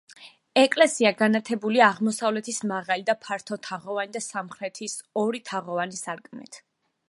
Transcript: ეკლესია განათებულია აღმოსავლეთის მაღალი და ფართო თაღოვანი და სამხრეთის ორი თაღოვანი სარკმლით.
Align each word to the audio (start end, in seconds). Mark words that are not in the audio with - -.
ეკლესია 0.59 1.11
განათებულია 1.17 1.83
აღმოსავლეთის 1.95 2.61
მაღალი 2.71 3.05
და 3.11 3.17
ფართო 3.27 3.59
თაღოვანი 3.69 4.17
და 4.19 4.25
სამხრეთის 4.31 4.99
ორი 5.25 5.43
თაღოვანი 5.51 6.05
სარკმლით. 6.05 6.63